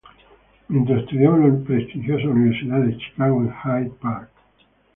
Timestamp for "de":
2.81-2.97